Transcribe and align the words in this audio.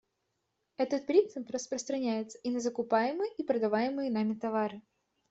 Этот 0.77 1.05
принцип 1.05 1.47
распространяется 1.51 2.39
и 2.39 2.49
на 2.49 2.59
закупаемые 2.59 3.31
и 3.37 3.43
продаваемые 3.43 4.09
нами 4.09 4.33
товары. 4.33 4.81